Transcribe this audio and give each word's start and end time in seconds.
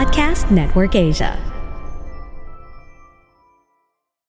Podcast 0.00 0.48
Network 0.48 0.96
Asia. 0.96 1.36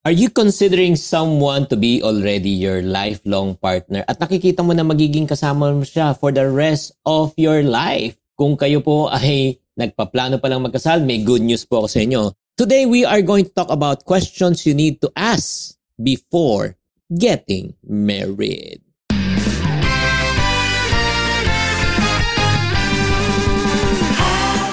Are 0.04 0.12
you 0.12 0.28
considering 0.28 1.00
someone 1.00 1.64
to 1.72 1.80
be 1.80 2.04
already 2.04 2.52
your 2.52 2.84
lifelong 2.84 3.56
partner 3.56 4.04
at 4.04 4.20
nakikita 4.20 4.68
mo 4.68 4.76
na 4.76 4.84
magiging 4.84 5.24
kasama 5.24 5.72
mo 5.72 5.88
siya 5.88 6.12
for 6.20 6.36
the 6.36 6.44
rest 6.44 6.92
of 7.08 7.32
your 7.40 7.64
life? 7.64 8.20
Kung 8.36 8.60
kayo 8.60 8.84
po 8.84 9.08
ay 9.16 9.64
nagpaplano 9.80 10.44
pa 10.44 10.52
lang 10.52 10.60
magkasal, 10.60 11.08
may 11.08 11.24
good 11.24 11.40
news 11.40 11.64
po 11.64 11.88
ako 11.88 11.88
sa 11.88 12.04
inyo. 12.04 12.36
Today, 12.60 12.84
we 12.84 13.08
are 13.08 13.24
going 13.24 13.48
to 13.48 13.54
talk 13.56 13.72
about 13.72 14.04
questions 14.04 14.68
you 14.68 14.76
need 14.76 15.00
to 15.00 15.08
ask 15.16 15.80
before 15.96 16.76
getting 17.16 17.80
married. 17.88 18.84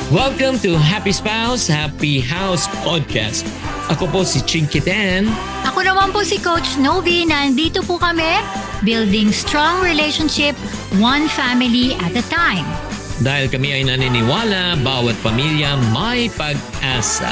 Welcome 0.09 0.57
to 0.65 0.73
Happy 0.81 1.13
Spouse, 1.13 1.69
Happy 1.69 2.25
House 2.25 2.65
Podcast. 2.81 3.45
Ako 3.93 4.09
po 4.09 4.25
si 4.25 4.41
Chinky 4.41 4.81
Tan. 4.81 5.29
Ako 5.69 5.85
naman 5.85 6.17
po 6.17 6.25
si 6.25 6.41
Coach 6.41 6.81
Novi. 6.81 7.29
Nandito 7.29 7.85
po 7.85 8.01
kami, 8.01 8.41
building 8.89 9.29
strong 9.37 9.85
relationship, 9.85 10.57
one 10.97 11.29
family 11.29 11.93
at 12.01 12.17
a 12.17 12.25
time. 12.33 12.65
Dahil 13.21 13.53
kami 13.53 13.69
ay 13.77 13.85
naniniwala, 13.85 14.81
bawat 14.81 15.13
pamilya 15.21 15.77
may 15.93 16.33
pag-asa. 16.33 17.29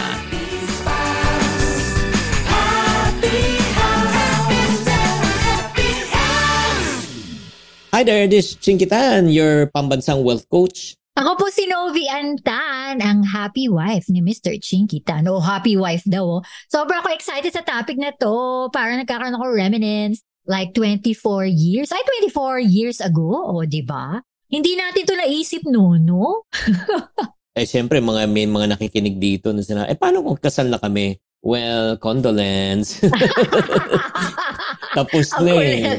Hi 7.97 8.05
there, 8.05 8.29
this 8.29 8.53
is 8.53 8.61
Chinky 8.61 8.85
Tan, 8.85 9.33
your 9.33 9.73
pambansang 9.73 10.21
wealth 10.21 10.45
coach. 10.53 10.96
Ako 11.17 11.41
po 11.41 11.49
si 11.49 11.65
Novi 11.65 12.05
Antan, 12.13 13.01
ang 13.01 13.25
happy 13.25 13.73
wife 13.73 14.05
ni 14.13 14.21
Mr. 14.21 14.61
Chinky 14.61 15.01
Tan. 15.01 15.25
O 15.25 15.41
happy 15.41 15.73
wife 15.73 16.05
daw. 16.05 16.41
oh. 16.41 16.43
Sobra 16.69 17.01
ako 17.01 17.09
excited 17.09 17.49
sa 17.51 17.65
topic 17.65 17.97
na 17.97 18.13
to. 18.13 18.69
Para 18.69 18.93
nagkakaroon 19.01 19.33
ako 19.33 19.49
reminisce 19.49 20.21
like 20.45 20.77
24 20.77 21.49
years. 21.49 21.89
Ay, 21.89 22.05
24 22.29 22.61
years 22.61 23.01
ago. 23.01 23.33
O, 23.49 23.65
di 23.65 23.81
ba? 23.81 24.21
Hindi 24.47 24.77
natin 24.77 25.09
to 25.09 25.17
naisip 25.17 25.65
no, 25.65 25.97
no? 25.97 26.45
Eh, 27.57 27.65
siyempre, 27.65 28.05
mga, 28.05 28.29
may 28.29 28.45
mga 28.45 28.77
nakikinig 28.77 29.17
dito 29.17 29.49
na 29.49 29.65
sila, 29.65 29.89
eh, 29.89 29.97
paano 29.97 30.21
kung 30.21 30.37
kasal 30.37 30.69
na 30.69 30.77
kami? 30.77 31.17
Well, 31.41 31.97
condolence. 31.97 33.01
Tapos 35.01 35.33
Ang 35.33 35.49
na 35.49 35.53
kulit. 35.57 35.81
eh. 35.81 35.99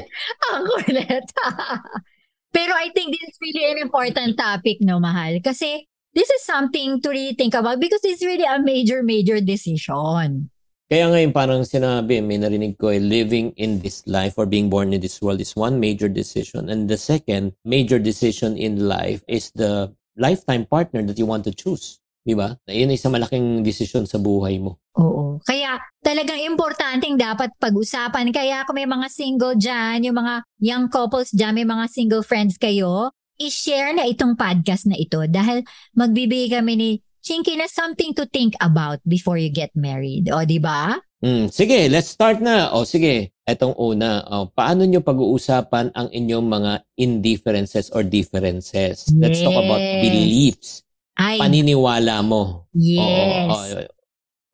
Ang 0.53 0.63
kulit. 0.69 1.25
Pero 2.53 2.73
I 2.73 2.89
think 2.95 3.13
this 3.13 3.23
is 3.27 3.37
really 3.41 3.65
an 3.71 3.77
important 3.77 4.37
topic, 4.37 4.77
no, 4.81 4.99
mahal? 4.99 5.39
Kasi 5.43 5.85
this 6.13 6.29
is 6.29 6.41
something 6.43 7.01
to 7.01 7.09
really 7.09 7.35
think 7.35 7.53
about 7.53 7.79
because 7.79 8.01
it's 8.03 8.23
really 8.23 8.45
a 8.45 8.57
major, 8.57 9.03
major 9.03 9.39
decision. 9.39 10.49
Kaya 10.87 11.11
ngayon 11.11 11.35
parang 11.35 11.67
sinabi, 11.67 12.23
may 12.23 12.39
narinig 12.39 12.79
ko, 12.79 12.87
eh, 12.87 13.03
living 13.03 13.51
in 13.59 13.83
this 13.83 14.07
life 14.07 14.39
or 14.39 14.47
being 14.47 14.71
born 14.71 14.95
in 14.95 15.03
this 15.03 15.19
world 15.19 15.43
is 15.43 15.51
one 15.51 15.83
major 15.83 16.07
decision. 16.07 16.71
And 16.71 16.87
the 16.87 16.95
second 16.95 17.51
major 17.67 17.99
decision 17.99 18.55
in 18.55 18.87
life 18.87 19.19
is 19.27 19.51
the 19.51 19.91
lifetime 20.15 20.63
partner 20.63 21.03
that 21.03 21.19
you 21.19 21.27
want 21.27 21.43
to 21.43 21.53
choose. 21.53 21.99
Di 22.28 22.36
ba? 22.36 22.52
Yun 22.67 22.92
ay 22.92 23.00
isang 23.00 23.16
malaking 23.16 23.64
desisyon 23.64 24.03
sa 24.03 24.20
buhay 24.20 24.59
mo. 24.59 24.83
Oo. 25.00 25.39
Kaya 25.47 25.80
talagang 26.03 26.44
importanteng 26.44 27.16
dapat 27.16 27.56
pag-usapan. 27.56 28.36
Kaya 28.36 28.67
kung 28.67 28.75
may 28.75 28.89
mga 28.89 29.08
single 29.08 29.56
dyan, 29.56 30.03
yung 30.03 30.20
mga 30.20 30.44
young 30.59 30.92
couples 30.92 31.31
dyan, 31.31 31.55
may 31.55 31.64
mga 31.64 31.88
single 31.88 32.28
friends 32.28 32.59
kayo, 32.59 33.16
i-share 33.39 33.95
na 33.95 34.03
itong 34.03 34.36
podcast 34.36 34.92
na 34.92 35.00
ito 35.00 35.23
dahil 35.31 35.64
magbibigay 35.95 36.59
kami 36.59 36.73
ni 36.75 36.92
Chinky 37.28 37.59
na 37.59 37.67
something 37.67 38.16
to 38.16 38.23
think 38.31 38.55
about 38.64 39.03
before 39.03 39.36
you 39.36 39.52
get 39.52 39.72
married. 39.75 40.31
O, 40.31 40.48
di 40.48 40.64
ba? 40.64 40.95
Hmm, 41.20 41.52
sige, 41.52 41.92
let's 41.92 42.08
start 42.08 42.39
na. 42.39 42.71
O 42.71 42.87
sige, 42.87 43.36
etong 43.43 43.76
una. 43.76 44.23
O, 44.32 44.48
paano 44.48 44.87
nyo 44.87 45.04
pag-uusapan 45.04 45.92
ang 45.92 46.08
inyong 46.08 46.48
mga 46.48 46.71
indifferences 46.95 47.92
or 47.92 48.08
differences? 48.08 49.11
Let's 49.11 49.43
talk 49.43 49.60
about 49.60 49.83
beliefs. 49.99 50.86
Ay, 51.17 51.42
Paniniwala 51.42 52.22
mo. 52.22 52.70
yes. 52.78 53.50
Oo, 53.50 53.66
oo. 53.82 53.94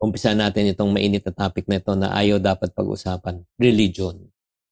umpisa 0.04 0.32
natin 0.36 0.72
itong 0.72 0.92
mainit 0.92 1.24
na 1.24 1.32
topic 1.32 1.68
na 1.68 1.80
ito 1.80 1.92
na 1.96 2.12
ayaw 2.12 2.40
dapat 2.40 2.72
pag-usapan. 2.76 3.44
Religion. 3.56 4.20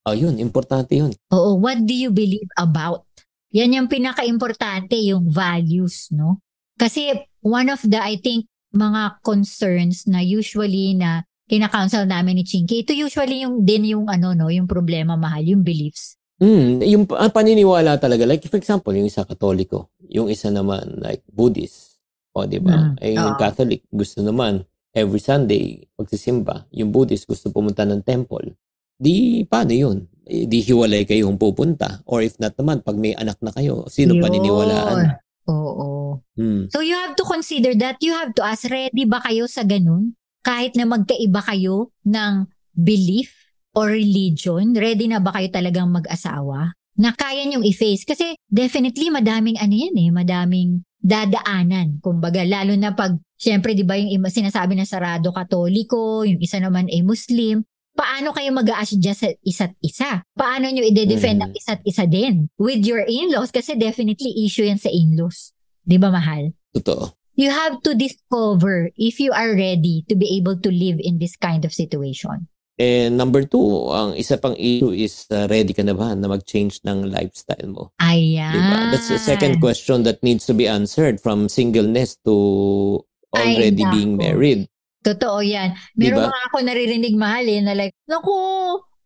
Oh, 0.03 0.15
yun. 0.15 0.39
Importante 0.39 0.97
yun. 0.97 1.11
Oo, 1.31 1.55
what 1.59 1.79
do 1.83 1.93
you 1.95 2.11
believe 2.11 2.47
about? 2.59 3.07
Yan 3.51 3.75
yung 3.75 3.87
pinaka-importante, 3.91 4.95
yung 4.99 5.27
values, 5.31 6.07
no? 6.11 6.39
Kasi 6.79 7.11
one 7.43 7.71
of 7.71 7.83
the, 7.83 7.99
I 7.99 8.19
think, 8.19 8.47
mga 8.71 9.19
concerns 9.23 10.07
na 10.07 10.23
usually 10.23 10.95
na 10.95 11.27
kina-counsel 11.51 12.07
namin 12.07 12.39
ni 12.39 12.43
Chinky, 12.47 12.87
ito 12.87 12.95
usually 12.95 13.43
yung 13.43 13.67
din 13.67 13.83
yung 13.91 14.07
ano 14.07 14.31
no, 14.31 14.47
yung 14.47 14.71
problema 14.71 15.19
mahal, 15.19 15.43
yung 15.43 15.67
beliefs. 15.67 16.15
Mm, 16.41 16.81
yung 16.89 17.05
ang 17.13 17.29
paniniwala 17.29 18.01
talaga. 18.01 18.25
Like, 18.25 18.49
for 18.49 18.57
example, 18.57 18.89
yung 18.97 19.05
isa 19.05 19.21
katoliko. 19.21 19.93
Yung 20.09 20.25
isa 20.25 20.49
naman, 20.49 20.97
like, 20.97 21.21
Buddhist. 21.29 22.01
O, 22.33 22.49
di 22.49 22.57
ba? 22.57 22.73
Mm, 22.73 22.93
eh, 22.97 23.13
yung. 23.13 23.37
Catholic, 23.37 23.85
gusto 23.93 24.25
naman, 24.25 24.65
every 24.89 25.21
Sunday, 25.21 25.85
magsisimba. 25.93 26.65
Yung 26.73 26.89
Buddhist, 26.89 27.29
gusto 27.29 27.53
pumunta 27.53 27.85
ng 27.85 28.01
temple. 28.01 28.57
Di, 28.97 29.45
paano 29.45 29.73
yun? 29.73 29.97
Eh, 30.25 30.49
di 30.49 30.65
hiwalay 30.65 31.05
kayong 31.05 31.37
pupunta. 31.37 32.01
Or 32.09 32.25
if 32.25 32.37
not 32.41 32.57
naman, 32.57 32.81
pag 32.81 32.97
may 32.97 33.13
anak 33.13 33.37
na 33.41 33.53
kayo, 33.53 33.85
sino 33.89 34.17
Yun. 34.17 34.21
paniniwalaan? 34.21 35.21
Oo. 35.49 36.21
Hmm. 36.37 36.69
So 36.69 36.85
you 36.85 36.93
have 36.93 37.17
to 37.17 37.25
consider 37.25 37.73
that. 37.81 37.97
You 38.01 38.13
have 38.13 38.37
to 38.37 38.45
ask, 38.45 38.69
ready 38.69 39.09
ba 39.09 39.21
kayo 39.25 39.49
sa 39.49 39.65
ganun? 39.65 40.17
Kahit 40.45 40.77
na 40.77 40.85
magkaiba 40.85 41.41
kayo 41.45 41.89
ng 42.05 42.45
belief 42.77 43.40
or 43.73 43.91
religion, 43.91 44.75
ready 44.75 45.07
na 45.07 45.19
ba 45.19 45.31
kayo 45.31 45.47
talagang 45.47 45.91
mag-asawa? 45.91 46.75
Na 46.99 47.15
kaya 47.15 47.47
niyong 47.47 47.63
i-face? 47.63 48.03
Kasi 48.03 48.35
definitely 48.45 49.07
madaming 49.07 49.55
ano 49.57 49.73
yan 49.73 49.95
eh, 49.95 50.09
madaming 50.11 50.83
dadaanan. 51.01 51.97
Kumbaga, 52.03 52.43
lalo 52.45 52.75
na 52.75 52.91
pag, 52.93 53.17
syempre 53.39 53.73
di 53.73 53.81
ba 53.81 53.97
yung 53.97 54.21
ima- 54.21 54.29
sinasabi 54.29 54.75
na 54.75 54.85
sarado 54.85 55.31
katoliko, 55.33 56.27
yung 56.27 56.37
isa 56.43 56.59
naman 56.59 56.91
ay 56.91 57.01
Muslim, 57.01 57.63
paano 57.95 58.35
kayo 58.35 58.51
mag 58.53 58.67
adjust 58.69 59.23
sa 59.23 59.29
isa't 59.41 59.73
isa? 59.81 60.21
Paano 60.35 60.67
nyo 60.69 60.83
i-defend 60.83 61.41
Mm. 61.41 61.45
ang 61.47 61.53
isa't 61.55 61.81
isa 61.87 62.05
din? 62.05 62.51
With 62.59 62.83
your 62.85 63.01
in-laws, 63.07 63.49
kasi 63.49 63.73
definitely 63.79 64.35
issue 64.45 64.67
yan 64.67 64.77
sa 64.77 64.91
in-laws. 64.91 65.55
Di 65.81 65.97
ba, 65.97 66.11
mahal? 66.11 66.53
Totoo. 66.75 67.15
You 67.39 67.49
have 67.49 67.79
to 67.87 67.95
discover 67.95 68.91
if 68.99 69.17
you 69.17 69.31
are 69.31 69.55
ready 69.55 70.03
to 70.11 70.13
be 70.13 70.37
able 70.37 70.59
to 70.59 70.69
live 70.69 70.99
in 71.01 71.17
this 71.17 71.33
kind 71.39 71.63
of 71.65 71.71
situation. 71.73 72.50
And 72.79 73.19
number 73.19 73.43
two, 73.43 73.91
ang 73.91 74.15
isa 74.15 74.39
pang 74.39 74.55
issue 74.55 74.95
is 74.95 75.27
uh, 75.29 75.45
ready 75.51 75.75
ka 75.75 75.83
na 75.83 75.93
ba 75.93 76.15
na 76.15 76.31
mag-change 76.31 76.81
ng 76.87 77.11
lifestyle 77.11 77.69
mo? 77.69 77.83
Ayan. 78.01 78.55
Diba? 78.55 78.77
That's 78.95 79.11
the 79.11 79.21
second 79.21 79.59
question 79.59 80.01
that 80.07 80.23
needs 80.23 80.47
to 80.47 80.55
be 80.55 80.65
answered 80.65 81.19
from 81.19 81.51
singleness 81.51 82.17
to 82.25 83.03
Ay, 83.35 83.59
already 83.59 83.83
nako. 83.85 83.93
being 83.93 84.11
married. 84.17 84.61
Totoo 85.01 85.41
yan. 85.45 85.77
Meron 85.97 86.25
Diba? 86.25 86.29
mga 86.29 86.41
ako 86.49 86.57
naririnig 86.61 87.15
mahal 87.17 87.45
eh, 87.45 87.61
na 87.61 87.73
like, 87.73 87.93
naku, 88.05 88.33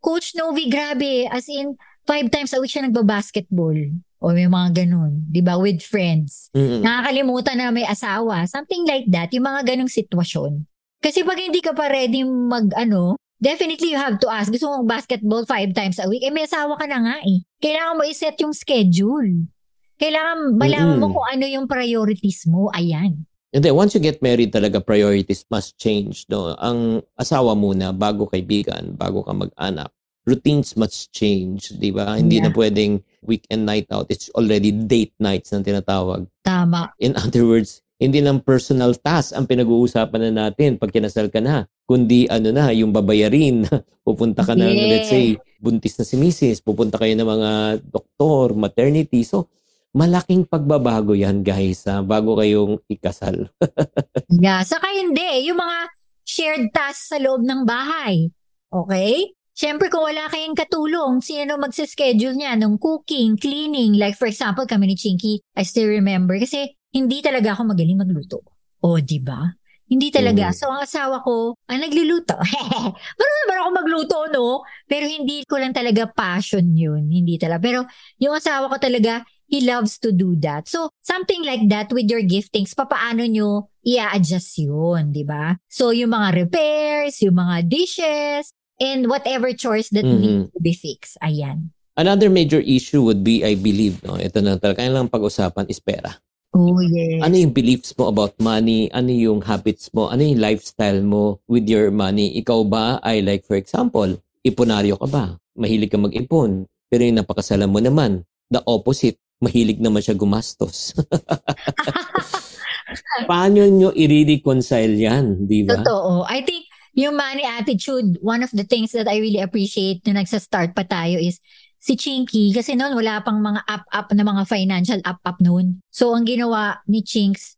Coach 0.00 0.36
Novi, 0.38 0.70
grabe. 0.70 1.26
As 1.26 1.48
in, 1.50 1.74
five 2.06 2.30
times 2.30 2.54
a 2.54 2.62
week 2.62 2.70
siya 2.70 2.86
nagbabasketball. 2.86 3.76
O 4.22 4.32
may 4.32 4.48
mga 4.48 4.86
ganun. 4.86 5.26
Di 5.28 5.44
ba? 5.44 5.60
With 5.60 5.84
friends. 5.84 6.48
Mm-mm. 6.56 6.80
Nakakalimutan 6.80 7.56
na 7.60 7.68
may 7.74 7.84
asawa. 7.84 8.48
Something 8.48 8.86
like 8.88 9.04
that. 9.12 9.28
Yung 9.36 9.44
mga 9.44 9.74
ganong 9.74 9.92
sitwasyon. 9.92 10.64
Kasi 11.02 11.20
pag 11.26 11.36
hindi 11.36 11.60
ka 11.60 11.76
pa 11.76 11.92
ready 11.92 12.24
mag, 12.24 12.72
ano, 12.72 13.20
definitely 13.38 13.92
you 13.92 14.00
have 14.00 14.18
to 14.20 14.28
ask. 14.28 14.48
Gusto 14.50 14.68
mo 14.68 14.84
basketball 14.84 15.44
five 15.44 15.72
times 15.72 15.98
a 15.98 16.08
week? 16.08 16.24
Eh, 16.24 16.32
may 16.32 16.44
asawa 16.44 16.76
ka 16.76 16.86
na 16.86 16.98
nga 17.00 17.16
eh. 17.22 17.44
Kailangan 17.60 17.96
mo 17.96 18.02
iset 18.04 18.36
yung 18.40 18.52
schedule. 18.52 19.48
Kailangan 19.96 20.60
malaman 20.60 20.96
mo 21.00 21.08
Mm-mm. 21.08 21.16
kung 21.16 21.28
ano 21.32 21.44
yung 21.48 21.66
priorities 21.66 22.44
mo. 22.44 22.68
Ayan. 22.72 23.24
And 23.56 23.64
then 23.64 23.72
once 23.72 23.96
you 23.96 24.02
get 24.02 24.20
married 24.20 24.52
talaga, 24.52 24.84
priorities 24.84 25.48
must 25.48 25.80
change. 25.80 26.28
No? 26.28 26.52
Ang 26.60 27.00
asawa 27.16 27.56
muna, 27.56 27.96
bago 27.96 28.28
kaibigan, 28.28 28.92
bago 28.92 29.24
ka 29.24 29.32
mag-anak, 29.32 29.88
routines 30.28 30.76
must 30.76 31.08
change, 31.14 31.72
di 31.80 31.88
ba? 31.88 32.18
Hindi 32.18 32.42
na 32.42 32.50
Yeah. 32.52 32.58
pwedeng 32.58 32.92
weekend 33.24 33.64
night 33.64 33.86
out. 33.88 34.10
It's 34.10 34.28
already 34.36 34.74
date 34.74 35.14
nights 35.16 35.54
na 35.54 35.64
tinatawag. 35.64 36.26
Tama. 36.44 36.92
In 37.00 37.16
other 37.16 37.46
words, 37.48 37.80
hindi 37.96 38.20
lang 38.20 38.44
personal 38.44 38.92
task 39.00 39.32
ang 39.32 39.48
pinag-uusapan 39.48 40.28
na 40.28 40.48
natin 40.48 40.76
pag 40.76 40.92
kinasal 40.92 41.32
ka 41.32 41.40
na, 41.40 41.64
kundi 41.88 42.28
ano 42.28 42.52
na, 42.52 42.68
yung 42.72 42.92
babayarin. 42.92 43.64
pupunta 44.06 44.46
ka 44.46 44.54
ng, 44.54 44.70
Yeah. 44.70 44.90
let's 44.94 45.10
say, 45.10 45.34
buntis 45.58 45.98
na 45.98 46.06
si 46.06 46.14
misis, 46.14 46.62
pupunta 46.62 46.94
kayo 46.94 47.18
ng 47.18 47.26
mga 47.26 47.50
doktor, 47.90 48.54
maternity. 48.54 49.26
So, 49.26 49.50
malaking 49.90 50.46
pagbabago 50.46 51.16
yan, 51.16 51.42
guys, 51.42 51.82
ha, 51.90 52.06
bago 52.06 52.38
kayong 52.38 52.78
ikasal. 52.86 53.50
Yeah. 54.30 54.62
Saka 54.62 54.86
hindi. 54.92 55.48
Yung 55.50 55.58
mga 55.58 55.78
shared 56.22 56.70
tasks 56.70 57.10
sa 57.10 57.18
loob 57.18 57.42
ng 57.42 57.64
bahay. 57.66 58.28
Okay? 58.68 59.32
Siyempre, 59.56 59.88
kung 59.88 60.04
wala 60.04 60.28
kayong 60.28 60.52
katulong, 60.52 61.24
sino 61.24 61.56
magsischedule 61.56 62.36
niya 62.36 62.60
ng 62.60 62.76
cooking, 62.76 63.40
cleaning? 63.40 63.96
Like, 63.96 64.20
for 64.20 64.28
example, 64.28 64.68
kami 64.68 64.92
ni 64.92 64.96
Chinky, 65.00 65.40
I 65.56 65.64
still 65.64 65.88
remember, 65.88 66.36
kasi 66.36 66.75
hindi 66.92 67.18
talaga 67.22 67.54
ako 67.56 67.72
magaling 67.74 67.98
magluto. 67.98 68.42
O, 68.82 68.98
di 69.00 69.18
ba? 69.18 69.46
Hindi 69.86 70.10
talaga. 70.10 70.50
Mm. 70.50 70.54
So, 70.58 70.66
ang 70.66 70.82
asawa 70.82 71.22
ko, 71.22 71.54
ang 71.70 71.78
nagluluto. 71.78 72.34
Marunong 73.18 73.42
naman 73.46 73.56
ako 73.62 73.70
magluto, 73.70 74.16
no? 74.34 74.46
Pero 74.90 75.06
hindi 75.06 75.46
ko 75.46 75.62
lang 75.62 75.70
talaga 75.70 76.10
passion 76.10 76.74
yun. 76.74 77.06
Hindi 77.06 77.38
talaga. 77.38 77.62
Pero 77.62 77.80
yung 78.18 78.34
asawa 78.34 78.66
ko 78.66 78.76
talaga, 78.82 79.22
he 79.46 79.62
loves 79.62 80.02
to 80.02 80.10
do 80.10 80.34
that. 80.42 80.66
So, 80.66 80.90
something 81.06 81.46
like 81.46 81.70
that 81.70 81.94
with 81.94 82.10
your 82.10 82.26
giftings, 82.26 82.74
papaano 82.74 83.22
nyo 83.30 83.70
i-adjust 83.86 84.58
yun, 84.58 85.14
di 85.14 85.22
ba? 85.22 85.54
So, 85.70 85.94
yung 85.94 86.10
mga 86.10 86.34
repairs, 86.34 87.22
yung 87.22 87.38
mga 87.38 87.70
dishes, 87.70 88.50
and 88.82 89.08
whatever 89.08 89.54
chores 89.54 89.88
that 89.94 90.04
Mhm. 90.04 90.18
need 90.20 90.40
to 90.52 90.58
be 90.60 90.74
fixed. 90.74 91.16
Ayan. 91.22 91.70
Another 91.96 92.28
major 92.28 92.60
issue 92.60 93.00
would 93.00 93.24
be, 93.24 93.40
I 93.40 93.56
believe, 93.56 94.04
no, 94.04 94.20
ito 94.20 94.42
na 94.44 94.60
talaga, 94.60 94.84
kailangan 94.84 95.08
pag-usapan 95.08 95.64
is 95.72 95.80
pera. 95.80 96.12
Oh, 96.54 96.78
yes. 96.80 97.24
Ano 97.24 97.34
yung 97.36 97.54
beliefs 97.54 97.90
mo 97.98 98.12
about 98.12 98.38
money? 98.38 98.86
Ano 98.94 99.10
yung 99.10 99.42
habits 99.42 99.90
mo? 99.90 100.12
Ano 100.12 100.22
yung 100.22 100.38
lifestyle 100.38 101.02
mo 101.02 101.42
with 101.50 101.66
your 101.66 101.90
money? 101.90 102.36
Ikaw 102.38 102.60
ba 102.68 103.02
ay 103.02 103.24
like, 103.24 103.42
for 103.42 103.58
example, 103.58 104.06
ipunaryo 104.46 104.94
ka 105.00 105.08
ba? 105.10 105.24
Mahilig 105.58 105.90
ka 105.90 105.98
mag-ipon. 105.98 106.68
Pero 106.86 107.02
yung 107.02 107.18
napakasalan 107.18 107.72
mo 107.72 107.82
naman, 107.82 108.22
the 108.48 108.62
opposite, 108.64 109.18
mahilig 109.42 109.82
naman 109.82 110.00
siya 110.00 110.14
gumastos. 110.14 110.94
Paano 113.30 113.66
nyo 113.66 113.90
i-reconcile 113.92 114.94
yan, 114.94 115.44
di 115.44 115.66
ba? 115.66 115.82
Totoo. 115.82 116.24
I 116.30 116.46
think 116.46 116.64
yung 116.96 117.18
money 117.18 117.44
attitude, 117.44 118.16
one 118.24 118.40
of 118.40 118.48
the 118.56 118.64
things 118.64 118.96
that 118.96 119.04
I 119.04 119.20
really 119.20 119.44
appreciate 119.44 120.00
na 120.08 120.22
nagsa-start 120.22 120.72
pa 120.72 120.88
tayo 120.88 121.20
is 121.20 121.42
si 121.86 121.94
Chinky 121.94 122.50
kasi 122.50 122.74
noon 122.74 122.98
wala 122.98 123.22
pang 123.22 123.38
mga 123.38 123.62
up-up 123.62 124.10
na 124.10 124.26
mga 124.26 124.42
financial 124.50 124.98
up-up 125.06 125.38
noon. 125.38 125.78
So 125.94 126.10
ang 126.18 126.26
ginawa 126.26 126.82
ni 126.90 127.06
Chinks, 127.06 127.54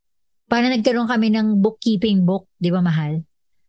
para 0.53 0.69
nagkaroon 0.69 1.09
kami 1.09 1.33
ng 1.33 1.65
bookkeeping 1.65 2.29
book, 2.29 2.45
di 2.61 2.69
ba 2.69 2.85
mahal? 2.85 3.25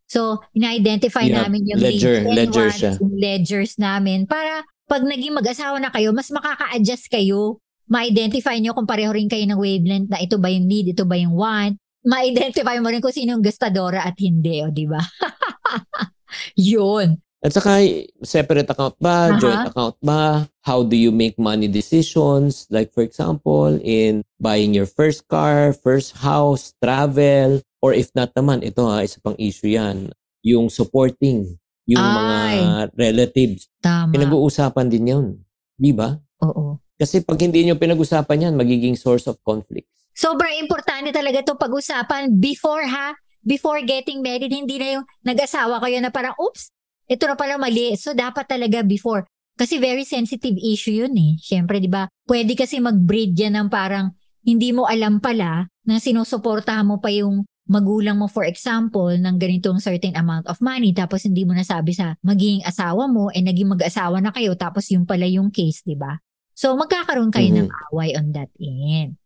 So, 0.10 0.42
ina-identify 0.58 1.30
Yeah, 1.30 1.46
namin 1.46 1.70
yung 1.70 1.78
ledger, 1.78 2.26
ledger 2.26 2.68
siya. 2.74 2.92
yung 2.98 3.14
ledgers 3.14 3.78
namin 3.78 4.26
para 4.26 4.66
pag 4.90 5.06
naging 5.06 5.38
mag-asawa 5.38 5.78
na 5.78 5.94
kayo, 5.94 6.10
mas 6.18 6.34
makaka-adjust 6.34 7.14
kayo. 7.14 7.62
Ma-identify 7.86 8.58
nyo 8.58 8.74
kung 8.74 8.90
pareho 8.90 9.14
rin 9.14 9.30
kayo 9.30 9.46
ng 9.46 9.60
wavelength 9.60 10.10
na 10.10 10.18
ito 10.18 10.42
ba 10.42 10.50
yung 10.50 10.66
need, 10.66 10.98
ito 10.98 11.06
ba 11.06 11.14
yung 11.14 11.38
want. 11.38 11.78
Ma-identify 12.02 12.82
mo 12.82 12.90
rin 12.90 13.06
kung 13.06 13.14
sino 13.14 13.38
yung 13.38 13.46
gastadora 13.46 14.02
at 14.02 14.18
hindi, 14.18 14.66
o 14.66 14.74
di 14.74 14.90
ba? 14.90 14.98
Yun. 16.58 17.22
At 17.40 17.56
saka, 17.56 17.80
separate 18.20 18.68
account 18.68 19.00
ba? 19.00 19.32
Aha. 19.32 19.40
Joint 19.40 19.66
account 19.72 19.96
ba? 20.04 20.44
How 20.60 20.84
do 20.84 21.00
you 21.00 21.16
make 21.16 21.40
money 21.40 21.72
decisions? 21.72 22.68
Like 22.68 22.92
for 22.92 23.00
example, 23.00 23.80
in 23.80 24.28
buying 24.44 24.76
your 24.76 24.88
first 24.88 25.24
car, 25.32 25.72
first 25.72 26.20
house, 26.20 26.76
travel, 26.84 27.64
or 27.80 27.96
if 27.96 28.12
not 28.12 28.36
naman, 28.36 28.60
ito 28.60 28.84
ha, 28.84 29.08
isa 29.08 29.24
pang 29.24 29.40
issue 29.40 29.72
yan, 29.72 30.12
yung 30.44 30.68
supporting 30.68 31.56
yung 31.90 32.06
mga 32.06 32.38
Ay. 32.38 32.60
relatives. 32.94 33.66
Tama. 33.82 34.14
Pinag-uusapan 34.14 34.88
din 34.94 35.10
yun. 35.10 35.26
Di 35.74 35.90
ba? 35.90 36.14
Oo. 36.46 36.78
Kasi 37.00 37.24
pag 37.26 37.40
hindi 37.42 37.66
nyo 37.66 37.80
pinag-usapan 37.80 38.52
yan, 38.52 38.54
magiging 38.60 38.94
source 38.94 39.26
of 39.26 39.40
conflict. 39.42 39.88
Sobrang 40.14 40.60
importante 40.60 41.10
talaga 41.16 41.42
to 41.42 41.56
pag-usapan 41.56 42.38
before 42.38 42.84
ha, 42.86 43.16
before 43.42 43.80
getting 43.88 44.20
married, 44.20 44.52
hindi 44.52 44.76
na 44.78 45.00
yung 45.00 45.06
nag-asawa 45.24 45.80
kayo 45.80 45.98
na 46.04 46.12
parang, 46.12 46.36
oops, 46.38 46.70
ito 47.10 47.26
na 47.26 47.34
pala 47.34 47.58
mali. 47.58 47.98
So, 47.98 48.14
dapat 48.14 48.46
talaga 48.46 48.86
before. 48.86 49.26
Kasi 49.58 49.82
very 49.82 50.06
sensitive 50.08 50.56
issue 50.56 51.04
yun 51.04 51.18
eh. 51.18 51.36
Siyempre, 51.42 51.82
di 51.82 51.92
ba? 51.92 52.08
Pwede 52.24 52.56
kasi 52.56 52.80
mag-breed 52.80 53.36
yan 53.36 53.60
ng 53.60 53.68
parang 53.68 54.16
hindi 54.46 54.72
mo 54.72 54.88
alam 54.88 55.20
pala 55.20 55.68
na 55.84 56.00
sinusuportahan 56.00 56.88
mo 56.88 57.04
pa 57.04 57.12
yung 57.12 57.44
magulang 57.70 58.18
mo 58.18 58.26
for 58.26 58.48
example 58.48 59.12
ng 59.14 59.36
ganitong 59.38 59.78
certain 59.78 60.16
amount 60.18 60.48
of 60.50 60.58
money 60.58 60.90
tapos 60.90 61.28
hindi 61.28 61.46
mo 61.46 61.54
nasabi 61.54 61.94
sa 61.94 62.18
magiging 62.26 62.66
asawa 62.66 63.06
mo 63.06 63.30
eh 63.30 63.46
naging 63.46 63.70
mag-asawa 63.70 64.18
na 64.24 64.34
kayo 64.34 64.58
tapos 64.58 64.90
yung 64.90 65.06
pala 65.06 65.30
yung 65.30 65.54
case, 65.54 65.86
di 65.86 65.94
ba? 65.94 66.18
So 66.56 66.74
magkakaroon 66.80 67.30
kayo 67.30 67.52
ng 67.54 67.70
away 67.92 68.16
on 68.16 68.34
that 68.34 68.50
end. 68.58 69.19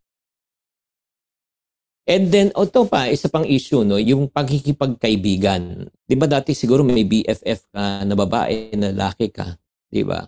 And 2.03 2.27
then, 2.35 2.51
o 2.59 2.67
to 2.67 2.83
pa, 2.83 3.07
isa 3.07 3.31
pang 3.31 3.47
issue, 3.47 3.87
no, 3.87 3.95
yung 3.95 4.27
pagkikipagkaibigan. 4.27 5.87
Di 6.03 6.15
ba 6.19 6.27
dati 6.27 6.51
siguro 6.51 6.83
may 6.83 7.07
BFF 7.07 7.71
ka 7.71 8.03
na 8.03 8.11
babae, 8.11 8.75
na 8.75 8.91
laki 8.91 9.31
ka, 9.31 9.55
di 9.87 10.03
ba? 10.03 10.19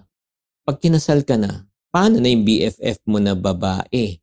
Pag 0.63 0.80
kinasal 0.80 1.27
ka 1.27 1.36
na, 1.36 1.68
paano 1.92 2.24
na 2.24 2.31
yung 2.31 2.48
BFF 2.48 3.04
mo 3.12 3.19
na 3.19 3.36
babae? 3.36 4.16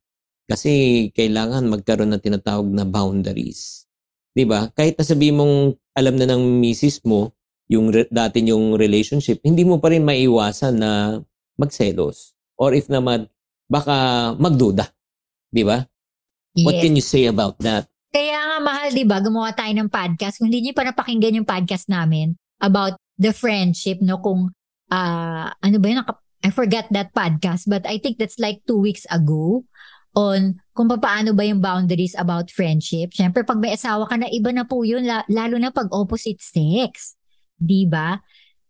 Kasi 0.49 0.73
kailangan 1.13 1.69
magkaroon 1.69 2.17
ng 2.17 2.25
tinatawag 2.25 2.69
na 2.73 2.89
boundaries. 2.89 3.85
Di 4.33 4.49
ba? 4.49 4.73
Kahit 4.73 4.97
na 4.97 5.05
sabihin 5.05 5.37
mong 5.37 5.77
alam 5.93 6.17
na 6.17 6.25
ng 6.25 6.41
misis 6.57 7.05
mo, 7.05 7.37
yung 7.69 7.93
re- 7.93 8.09
dati 8.09 8.41
yung 8.49 8.81
relationship, 8.81 9.45
hindi 9.45 9.65
mo 9.65 9.77
pa 9.77 9.93
rin 9.93 10.09
maiwasan 10.09 10.75
na 10.81 11.21
magselos. 11.61 12.33
Or 12.57 12.73
if 12.73 12.89
naman, 12.89 13.29
baka 13.69 14.33
magduda. 14.41 14.89
Di 15.53 15.69
ba? 15.69 15.85
What 16.61 16.85
can 16.85 16.93
you 16.93 17.05
say 17.05 17.25
about 17.33 17.57
that? 17.65 17.89
Kaya 18.13 18.37
nga 18.37 18.59
mahal, 18.61 18.93
di 18.93 19.09
ba, 19.09 19.25
gumawa 19.25 19.57
tayo 19.57 19.73
ng 19.73 19.89
podcast. 19.89 20.37
Kung 20.37 20.53
hindi 20.53 20.69
niyo 20.69 20.77
pa 20.77 20.85
napakinggan 20.85 21.41
yung 21.41 21.49
podcast 21.49 21.89
namin 21.89 22.37
about 22.61 23.01
the 23.17 23.33
friendship, 23.33 24.05
no, 24.05 24.21
kung, 24.21 24.53
ah 24.93 25.49
ano 25.65 25.77
ba 25.81 25.87
yun, 25.89 26.05
I 26.45 26.51
forgot 26.53 26.93
that 26.93 27.17
podcast, 27.17 27.65
but 27.65 27.89
I 27.89 27.97
think 27.97 28.21
that's 28.21 28.37
like 28.37 28.61
two 28.69 28.77
weeks 28.77 29.09
ago 29.09 29.65
on 30.13 30.61
kung 30.77 30.93
paano 30.93 31.33
ba 31.33 31.49
yung 31.49 31.65
boundaries 31.65 32.13
about 32.21 32.53
friendship. 32.53 33.17
Siyempre, 33.17 33.49
pag 33.49 33.57
may 33.57 33.73
asawa 33.73 34.05
ka 34.05 34.21
na, 34.21 34.29
iba 34.29 34.53
na 34.53 34.69
po 34.69 34.85
yun, 34.85 35.09
la- 35.09 35.25
lalo 35.33 35.57
na 35.57 35.73
pag 35.73 35.89
opposite 35.89 36.45
sex. 36.45 37.17
Di 37.57 37.89
ba? 37.89 38.21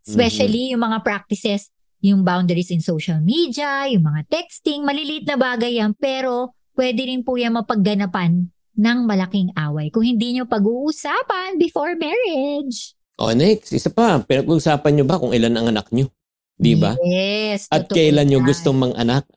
Especially 0.06 0.70
yung 0.70 0.87
mga 0.87 1.02
practices, 1.02 1.75
yung 1.99 2.23
boundaries 2.23 2.70
in 2.70 2.79
social 2.79 3.19
media, 3.19 3.90
yung 3.90 4.06
mga 4.06 4.31
texting, 4.31 4.87
maliliit 4.87 5.26
na 5.26 5.34
bagay 5.34 5.82
yan, 5.82 5.99
pero 5.99 6.55
pwede 6.76 7.08
rin 7.08 7.24
po 7.24 7.36
yan 7.36 7.56
mapagganapan 7.56 8.48
ng 8.72 8.98
malaking 9.04 9.52
away 9.56 9.92
kung 9.92 10.04
hindi 10.04 10.36
nyo 10.36 10.48
pag-uusapan 10.48 11.60
before 11.60 11.92
marriage. 11.96 12.96
O 13.20 13.30
next, 13.36 13.76
isa 13.76 13.92
pa, 13.92 14.19
pinag-uusapan 14.24 14.92
nyo 14.96 15.04
ba 15.04 15.20
kung 15.20 15.36
ilan 15.36 15.52
ang 15.52 15.69
anak 15.69 15.92
nyo? 15.92 16.08
Di 16.56 16.74
ba? 16.74 16.96
Yes. 17.04 17.69
At 17.69 17.90
kailan 17.90 18.28
nyo 18.28 18.40
gustong 18.42 18.78
mang-anak? 18.78 19.28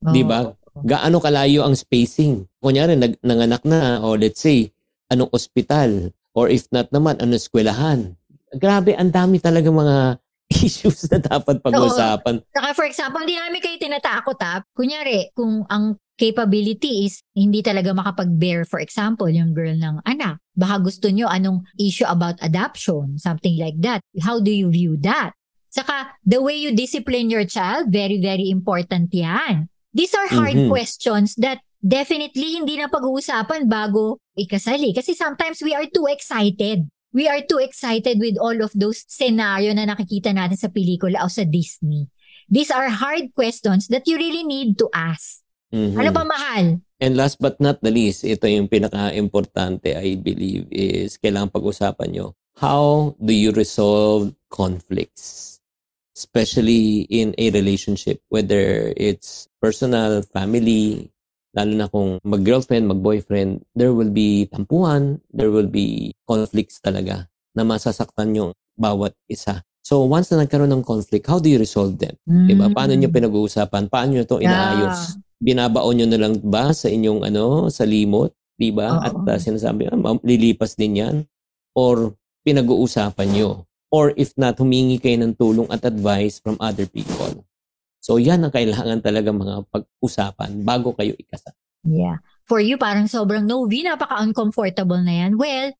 di 0.00 0.24
ba? 0.24 0.48
Oo. 0.48 0.56
Gaano 0.80 1.20
kalayo 1.20 1.66
ang 1.66 1.76
spacing? 1.76 2.48
Kunyari, 2.62 2.96
nag, 2.96 3.20
nanganak 3.20 3.60
na, 3.68 4.00
o 4.00 4.16
let's 4.16 4.40
say, 4.40 4.72
anong 5.12 5.28
ospital? 5.36 6.14
Or 6.32 6.48
if 6.48 6.70
not 6.72 6.88
naman, 6.94 7.20
anong 7.20 7.36
eskwelahan? 7.36 8.16
Grabe, 8.56 8.96
ang 8.96 9.12
dami 9.12 9.42
talaga 9.42 9.68
mga 9.68 9.96
issues 10.66 11.06
na 11.12 11.20
dapat 11.20 11.60
pag-usapan. 11.60 12.42
Saka 12.50 12.68
for 12.74 12.86
example, 12.88 13.22
hindi 13.22 13.38
namin 13.38 13.60
kayo 13.62 13.76
tinatakot 13.78 14.38
ha. 14.40 14.64
Kunyari, 14.74 15.30
kung 15.36 15.62
ang 15.68 16.00
capability 16.20 17.08
is 17.08 17.24
hindi 17.32 17.64
talaga 17.64 17.96
makapag-bear, 17.96 18.68
for 18.68 18.76
example, 18.76 19.32
yung 19.32 19.56
girl 19.56 19.72
ng 19.72 20.04
anak. 20.04 20.36
Baka 20.52 20.84
gusto 20.84 21.08
nyo 21.08 21.24
anong 21.24 21.64
issue 21.80 22.04
about 22.04 22.36
adoption, 22.44 23.16
something 23.16 23.56
like 23.56 23.80
that. 23.80 24.04
How 24.20 24.36
do 24.44 24.52
you 24.52 24.68
view 24.68 25.00
that? 25.00 25.32
Saka, 25.72 26.12
the 26.20 26.44
way 26.44 26.60
you 26.60 26.76
discipline 26.76 27.32
your 27.32 27.48
child, 27.48 27.88
very, 27.88 28.20
very 28.20 28.52
important 28.52 29.08
yan. 29.16 29.72
These 29.96 30.12
are 30.12 30.28
hard 30.28 30.54
Mhm. 30.54 30.68
questions 30.68 31.32
that 31.40 31.64
definitely 31.80 32.60
hindi 32.60 32.76
na 32.76 32.92
pag-uusapan 32.92 33.66
bago 33.70 34.20
ikasali. 34.36 34.92
Kasi 34.92 35.16
sometimes 35.16 35.64
we 35.64 35.72
are 35.72 35.88
too 35.88 36.04
excited. 36.10 36.84
We 37.10 37.26
are 37.26 37.42
too 37.42 37.58
excited 37.58 38.22
with 38.22 38.38
all 38.38 38.54
of 38.62 38.70
those 38.76 39.02
scenario 39.08 39.74
na 39.74 39.88
nakikita 39.88 40.30
natin 40.30 40.58
sa 40.58 40.70
pelikula 40.70 41.26
o 41.26 41.30
sa 41.32 41.42
Disney. 41.42 42.06
These 42.50 42.70
are 42.70 42.90
hard 42.90 43.34
questions 43.34 43.90
that 43.90 44.06
you 44.06 44.18
really 44.18 44.46
need 44.46 44.78
to 44.78 44.90
ask. 44.90 45.42
Mhm. 45.70 45.96
Ano 45.98 46.10
ba 46.10 46.24
mahal? 46.26 46.64
And 47.00 47.16
last 47.16 47.40
but 47.40 47.56
not 47.62 47.80
the 47.80 47.88
least, 47.94 48.26
ito 48.26 48.44
yung 48.44 48.68
pinaka-importante, 48.68 49.96
I 49.96 50.20
believe, 50.20 50.68
is 50.68 51.16
kailangan 51.16 51.54
pag-usapan 51.54 52.12
nyo. 52.12 52.36
How 52.60 53.16
do 53.16 53.32
you 53.32 53.54
resolve 53.56 54.36
conflicts? 54.52 55.56
Especially 56.12 57.08
in 57.08 57.32
a 57.40 57.48
relationship, 57.54 58.20
whether 58.28 58.92
it's 59.00 59.48
personal, 59.62 60.20
family, 60.28 61.08
lalo 61.56 61.72
na 61.72 61.88
kung 61.88 62.20
mag-girlfriend, 62.20 62.84
mag-boyfriend, 62.90 63.64
there 63.72 63.96
will 63.96 64.12
be 64.12 64.44
tampuhan, 64.52 65.24
there 65.32 65.48
will 65.48 65.70
be 65.70 66.12
conflicts 66.28 66.82
talaga 66.84 67.30
na 67.56 67.64
masasaktan 67.64 68.36
yung 68.36 68.50
bawat 68.76 69.16
isa. 69.24 69.64
So 69.80 70.04
once 70.04 70.28
na 70.28 70.44
nagkaroon 70.44 70.68
ng 70.68 70.84
conflict, 70.84 71.24
how 71.24 71.40
do 71.40 71.48
you 71.48 71.56
resolve 71.56 71.96
them? 71.96 72.12
Diba? 72.28 72.68
Paano 72.76 72.92
nyo 72.92 73.08
pinag-uusapan? 73.08 73.88
Paano 73.88 74.12
nyo 74.12 74.22
ito 74.28 74.36
inaayos? 74.36 75.16
Binabaon 75.40 75.96
nyo 75.96 76.06
na 76.06 76.20
lang 76.20 76.36
ba 76.38 76.70
sa 76.70 76.86
inyong 76.86 77.24
ano, 77.24 77.72
sa 77.72 77.88
limot? 77.88 78.30
Diba? 78.60 78.92
Oo. 78.92 79.00
At 79.00 79.16
uh, 79.16 79.40
sinasabi, 79.40 79.88
ah, 79.88 79.96
lilipas 80.20 80.76
din 80.76 81.00
yan? 81.00 81.16
Or 81.72 82.12
pinag-uusapan 82.44 83.28
nyo? 83.32 83.64
Or 83.88 84.12
if 84.14 84.36
not, 84.36 84.60
humingi 84.60 85.00
kayo 85.00 85.16
ng 85.18 85.34
tulong 85.34 85.66
at 85.72 85.82
advice 85.82 86.38
from 86.38 86.60
other 86.60 86.84
people. 86.86 87.42
So 87.98 88.16
yan 88.16 88.44
ang 88.44 88.52
kailangan 88.52 89.00
talaga 89.00 89.32
mga 89.32 89.64
pag-usapan 89.68 90.60
bago 90.62 90.92
kayo 90.94 91.16
ikasal. 91.16 91.56
Yeah. 91.84 92.20
for 92.44 92.58
you 92.58 92.74
parang 92.76 93.06
sobrang 93.06 93.46
no, 93.46 93.64
V, 93.70 93.86
napaka-uncomfortable 93.86 94.98
na 95.06 95.24
yan. 95.24 95.38
Well, 95.38 95.70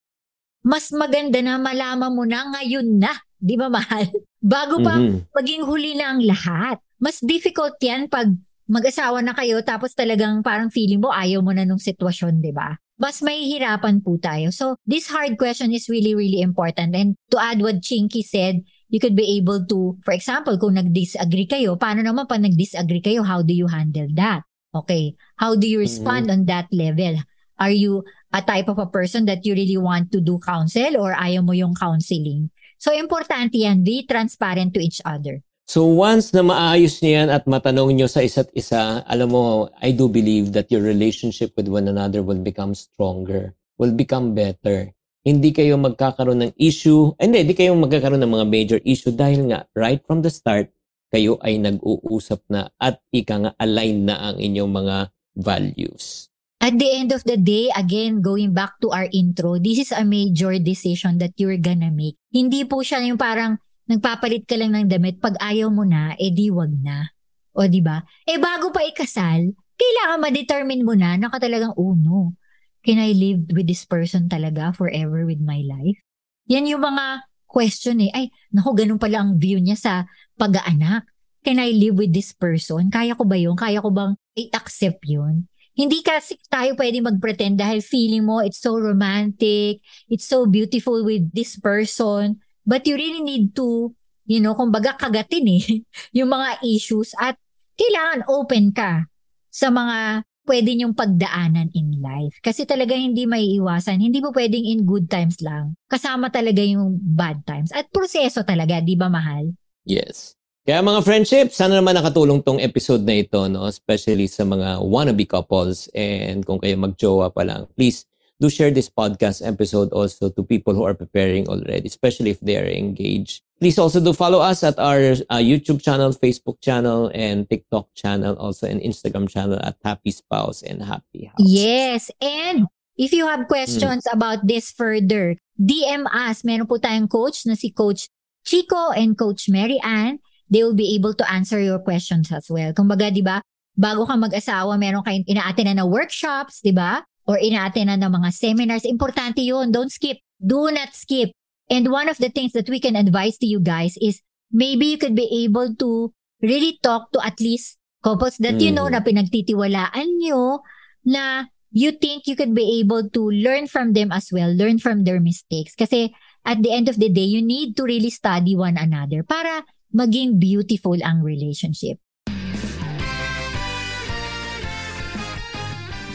mas 0.63 0.89
maganda 0.95 1.43
na 1.43 1.59
malaman 1.59 2.15
mo 2.15 2.23
na 2.23 2.47
ngayon 2.47 3.03
na, 3.03 3.11
di 3.37 3.59
ba 3.59 3.67
mahal? 3.67 4.07
Bago 4.41 4.79
pa 4.81 4.97
Mhm. 4.97 5.35
maging 5.35 5.63
huli 5.67 5.99
na 5.99 6.15
ang 6.15 6.23
lahat. 6.23 6.79
Mas 7.03 7.19
difficult 7.19 7.75
yan 7.83 8.07
pag 8.07 8.31
mag-asawa 8.71 9.19
na 9.19 9.35
kayo 9.35 9.59
tapos 9.67 9.99
talagang 9.99 10.47
parang 10.47 10.71
feeling 10.71 11.03
mo 11.03 11.11
ayaw 11.11 11.43
mo 11.43 11.51
na 11.51 11.67
nung 11.67 11.83
sitwasyon, 11.83 12.39
di 12.39 12.55
ba? 12.55 12.79
Mas 13.01 13.19
mahihirapan 13.19 13.99
po 14.05 14.15
tayo. 14.23 14.55
So, 14.55 14.79
this 14.87 15.11
hard 15.11 15.35
question 15.35 15.75
is 15.75 15.91
really, 15.91 16.15
really 16.15 16.45
important. 16.45 16.95
And 16.95 17.19
to 17.35 17.37
add 17.41 17.59
what 17.59 17.83
Chinky 17.83 18.23
said, 18.23 18.63
you 18.93 19.03
could 19.03 19.19
be 19.19 19.41
able 19.41 19.67
to, 19.67 19.99
for 20.07 20.15
example, 20.15 20.55
kung 20.61 20.79
nag-disagree 20.79 21.51
kayo, 21.51 21.75
paano 21.75 22.05
naman 22.05 22.31
pag 22.31 22.45
nag-disagree 22.45 23.03
kayo, 23.03 23.27
how 23.27 23.43
do 23.43 23.57
you 23.57 23.67
handle 23.67 24.07
that? 24.15 24.47
Okay. 24.71 25.19
How 25.41 25.59
do 25.59 25.67
you 25.67 25.83
respond 25.83 26.31
on 26.31 26.47
that 26.47 26.71
level? 26.71 27.19
Are 27.59 27.75
you 27.75 28.07
a 28.31 28.45
type 28.45 28.71
of 28.71 28.79
a 28.79 28.87
person 28.87 29.27
that 29.27 29.43
you 29.43 29.57
really 29.57 29.81
want 29.81 30.13
to 30.15 30.21
do 30.21 30.39
counsel 30.39 30.95
or 31.01 31.17
ayaw 31.17 31.43
mo 31.43 31.57
yung 31.57 31.75
counseling? 31.75 32.53
So, 32.79 32.95
importante 32.95 33.59
yan. 33.65 33.83
Be 33.83 34.07
transparent 34.07 34.77
to 34.77 34.81
each 34.81 35.01
other. 35.03 35.43
So 35.71 35.87
once 35.87 36.35
na 36.35 36.43
maayos 36.43 36.99
niyo 36.99 37.23
yan 37.23 37.31
at 37.31 37.47
matanong 37.47 37.95
niyo 37.95 38.11
sa 38.11 38.27
isa't 38.27 38.51
isa, 38.59 39.07
alam 39.07 39.31
mo, 39.31 39.71
I 39.79 39.95
do 39.95 40.11
believe 40.11 40.51
that 40.51 40.67
your 40.67 40.83
relationship 40.83 41.55
with 41.55 41.71
one 41.71 41.87
another 41.87 42.27
will 42.27 42.43
become 42.43 42.75
stronger, 42.75 43.55
will 43.79 43.95
become 43.95 44.35
better. 44.35 44.91
Hindi 45.23 45.55
kayo 45.55 45.79
magkakaroon 45.79 46.43
ng 46.43 46.53
issue, 46.59 47.15
hindi, 47.23 47.47
hindi 47.47 47.55
kayo 47.55 47.79
magkakaroon 47.79 48.19
ng 48.19 48.35
mga 48.35 48.47
major 48.51 48.81
issue 48.83 49.15
dahil 49.15 49.47
nga, 49.47 49.63
right 49.79 50.03
from 50.03 50.27
the 50.27 50.33
start, 50.35 50.75
kayo 51.15 51.39
ay 51.39 51.63
nag-uusap 51.63 52.43
na 52.51 52.67
at 52.83 52.99
ika 53.15 53.39
nga 53.39 53.55
align 53.63 54.11
na 54.11 54.19
ang 54.19 54.43
inyong 54.43 54.75
mga 54.75 54.97
values. 55.39 56.35
At 56.59 56.83
the 56.83 56.91
end 56.99 57.15
of 57.15 57.23
the 57.23 57.39
day, 57.39 57.71
again, 57.79 58.27
going 58.27 58.59
back 58.59 58.75
to 58.83 58.91
our 58.91 59.07
intro, 59.15 59.55
this 59.63 59.79
is 59.79 59.95
a 59.95 60.03
major 60.03 60.51
decision 60.59 61.23
that 61.23 61.39
you're 61.39 61.63
gonna 61.63 61.95
make. 61.95 62.19
Hindi 62.35 62.67
po 62.67 62.83
siya 62.83 63.07
yung 63.07 63.23
parang 63.23 63.63
nagpapalit 63.91 64.47
ka 64.47 64.55
lang 64.55 64.79
ng 64.79 64.87
damit, 64.87 65.19
pag 65.19 65.35
ayaw 65.43 65.67
mo 65.67 65.83
na, 65.83 66.15
eh 66.15 66.31
di 66.31 66.47
wag 66.47 66.71
na. 66.71 67.11
O 67.51 67.67
di 67.67 67.83
ba? 67.83 67.99
Eh 68.23 68.39
bago 68.39 68.71
pa 68.71 68.87
ikasal, 68.87 69.51
kailangan 69.75 70.23
ma-determine 70.23 70.87
mo 70.87 70.95
na 70.95 71.19
na 71.19 71.27
ka 71.27 71.43
talagang, 71.43 71.75
oh 71.75 71.99
no, 71.99 72.39
can 72.87 73.03
I 73.03 73.11
live 73.11 73.51
with 73.51 73.67
this 73.67 73.83
person 73.83 74.31
talaga 74.31 74.71
forever 74.71 75.27
with 75.27 75.43
my 75.43 75.67
life? 75.67 75.99
Yan 76.47 76.71
yung 76.71 76.87
mga 76.87 77.27
question 77.51 77.99
eh. 78.07 78.15
Ay, 78.15 78.31
naku, 78.55 78.79
ganun 78.79 79.03
pala 79.03 79.27
ang 79.27 79.35
view 79.43 79.59
niya 79.59 79.75
sa 79.75 79.93
pag-aanak. 80.39 81.11
Can 81.43 81.59
I 81.59 81.75
live 81.75 81.99
with 81.99 82.15
this 82.15 82.31
person? 82.31 82.93
Kaya 82.95 83.19
ko 83.19 83.27
ba 83.27 83.35
yun? 83.35 83.59
Kaya 83.59 83.83
ko 83.83 83.91
bang 83.91 84.15
i-accept 84.39 85.03
yun? 85.09 85.51
Hindi 85.75 86.05
kasi 86.05 86.37
tayo 86.53 86.77
pwede 86.77 87.01
mag-pretend 87.01 87.57
dahil 87.57 87.81
feeling 87.81 88.29
mo 88.29 88.45
it's 88.45 88.61
so 88.61 88.77
romantic, 88.77 89.81
it's 90.13 90.29
so 90.29 90.45
beautiful 90.45 91.01
with 91.01 91.33
this 91.33 91.57
person, 91.57 92.39
but 92.65 92.85
you 92.87 92.97
really 92.97 93.23
need 93.25 93.53
to, 93.57 93.93
you 94.27 94.41
know, 94.41 94.57
kumbaga 94.57 94.97
kagatin 94.97 95.47
eh, 95.49 95.65
yung 96.19 96.31
mga 96.33 96.61
issues 96.65 97.13
at 97.17 97.37
kailangan 97.77 98.29
open 98.29 98.71
ka 98.75 99.09
sa 99.51 99.73
mga 99.73 100.23
pwede 100.51 100.71
niyong 100.75 100.97
pagdaanan 100.99 101.71
in 101.79 102.03
life. 102.03 102.35
Kasi 102.43 102.67
talaga 102.67 102.99
hindi 102.99 103.23
may 103.23 103.47
iwasan. 103.55 104.03
Hindi 104.03 104.19
mo 104.19 104.35
pwedeng 104.35 104.67
in 104.67 104.83
good 104.83 105.07
times 105.07 105.39
lang. 105.39 105.79
Kasama 105.87 106.27
talaga 106.33 106.59
yung 106.59 106.99
bad 106.99 107.47
times. 107.47 107.71
At 107.71 107.87
proseso 107.95 108.43
talaga, 108.43 108.83
di 108.83 108.99
ba 108.99 109.07
mahal? 109.07 109.55
Yes. 109.87 110.35
Kaya 110.67 110.83
mga 110.85 111.01
friendship, 111.07 111.47
sana 111.55 111.79
naman 111.79 111.97
nakatulong 111.97 112.43
tong 112.45 112.61
episode 112.61 113.07
na 113.07 113.23
ito, 113.23 113.41
no? 113.49 113.71
especially 113.71 114.29
sa 114.29 114.45
mga 114.45 114.83
wannabe 114.85 115.25
couples 115.25 115.89
and 115.97 116.45
kung 116.45 116.61
kayo 116.61 116.77
magjowa 116.77 117.33
pa 117.33 117.47
lang, 117.47 117.65
please 117.79 118.10
do 118.41 118.49
share 118.49 118.73
this 118.73 118.89
podcast 118.89 119.45
episode 119.47 119.93
also 119.93 120.33
to 120.33 120.43
people 120.43 120.73
who 120.75 120.83
are 120.83 120.97
preparing 120.97 121.47
already, 121.47 121.87
especially 121.87 122.31
if 122.31 122.41
they 122.41 122.57
are 122.57 122.67
engaged. 122.67 123.45
Please 123.61 123.79
also 123.79 124.01
do 124.01 124.17
follow 124.17 124.41
us 124.41 124.65
at 124.65 124.79
our 124.81 125.21
uh, 125.29 125.37
YouTube 125.37 125.85
channel, 125.85 126.11
Facebook 126.17 126.57
channel, 126.65 127.13
and 127.13 127.45
TikTok 127.49 127.93
channel, 127.95 128.35
also 128.41 128.67
and 128.67 128.81
Instagram 128.81 129.29
channel 129.29 129.61
at 129.61 129.77
Happy 129.85 130.11
Spouse 130.11 130.63
and 130.65 130.81
Happy 130.81 131.29
House. 131.29 131.45
Yes. 131.45 132.11
And 132.25 132.65
if 132.97 133.13
you 133.13 133.29
have 133.29 133.47
questions 133.47 134.09
about 134.11 134.49
this 134.49 134.73
further, 134.73 135.37
DM 135.61 136.09
us. 136.09 136.41
Meron 136.41 136.65
po 136.65 136.81
tayong 136.81 137.13
coach 137.13 137.45
na 137.45 137.53
si 137.53 137.69
Coach 137.69 138.09
Chico 138.49 138.97
and 138.97 139.13
Coach 139.13 139.53
Mary 139.53 139.77
Ann. 139.85 140.25
They 140.49 140.65
will 140.65 140.75
be 140.75 140.97
able 140.97 141.13
to 141.15 141.25
answer 141.29 141.61
your 141.61 141.79
questions 141.79 142.33
as 142.33 142.49
well. 142.49 142.73
Kumbaga, 142.73 143.13
di 143.13 143.21
ba, 143.21 143.45
bago 143.77 144.09
ka 144.09 144.17
mag-asawa, 144.17 144.81
meron 144.81 145.05
kayong 145.05 145.29
inaate 145.29 145.63
na 145.69 145.77
na 145.77 145.85
workshops, 145.85 146.65
di 146.65 146.73
ba? 146.73 147.05
Or 147.31 147.39
inaate 147.39 147.87
na 147.87 147.95
ng 147.95 148.11
mga 148.11 148.35
seminars. 148.35 148.83
Importante 148.83 149.39
yun. 149.39 149.71
Don't 149.71 149.95
skip. 149.95 150.19
Do 150.43 150.67
not 150.75 150.99
skip. 150.99 151.31
And 151.71 151.87
one 151.87 152.11
of 152.11 152.19
the 152.19 152.35
things 152.35 152.51
that 152.59 152.67
we 152.67 152.83
can 152.83 152.99
advise 152.99 153.39
to 153.39 153.47
you 153.47 153.63
guys 153.63 153.95
is 154.03 154.19
maybe 154.51 154.91
you 154.91 154.99
could 154.99 155.15
be 155.15 155.31
able 155.47 155.71
to 155.79 156.11
really 156.43 156.83
talk 156.83 157.15
to 157.15 157.23
at 157.23 157.39
least 157.39 157.79
couples 158.03 158.35
that 158.43 158.59
you 158.59 158.75
know 158.75 158.91
Mm. 158.91 158.99
na 158.99 159.01
pinagtitiwalaan 159.07 160.09
nyo 160.19 160.67
na 161.07 161.47
you 161.71 161.95
think 161.95 162.27
you 162.27 162.35
could 162.35 162.51
be 162.51 162.83
able 162.83 163.07
to 163.07 163.31
learn 163.31 163.71
from 163.71 163.95
them 163.95 164.11
as 164.11 164.35
well, 164.35 164.51
learn 164.51 164.83
from 164.83 165.07
their 165.07 165.23
mistakes. 165.23 165.79
Kasi 165.79 166.11
at 166.43 166.59
the 166.67 166.75
end 166.75 166.91
of 166.91 166.99
the 166.99 167.07
day, 167.07 167.29
you 167.29 167.39
need 167.39 167.79
to 167.79 167.87
really 167.87 168.11
study 168.11 168.59
one 168.59 168.75
another 168.75 169.23
para 169.23 169.63
maging 169.95 170.43
beautiful 170.43 170.99
ang 170.99 171.23
relationship. 171.23 172.03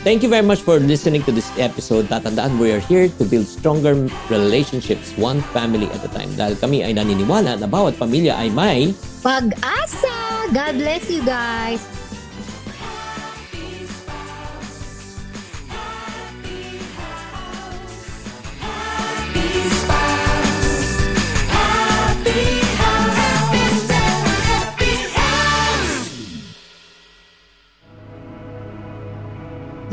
Thank 0.05 0.21
you 0.21 0.29
very 0.29 0.45
much 0.45 0.61
for 0.61 0.77
listening 0.77 1.25
to 1.25 1.33
this 1.33 1.49
episode. 1.57 2.05
Tatandaan, 2.13 2.61
we 2.61 2.69
are 2.69 2.77
here 2.77 3.09
to 3.09 3.23
build 3.25 3.49
stronger 3.49 3.97
relationships, 4.29 5.17
one 5.17 5.41
family 5.49 5.89
at 5.89 6.05
a 6.05 6.11
time. 6.13 6.29
Dahil 6.37 6.61
kami 6.61 6.85
ay 6.85 6.93
naniniwala 6.93 7.57
na 7.57 7.65
bawat 7.65 7.97
pamilya 7.97 8.37
ay 8.37 8.53
may 8.53 8.93
Pag-asa! 9.25 10.45
God 10.53 10.77
bless 10.77 11.09
you 11.09 11.25
guys! 11.25 12.04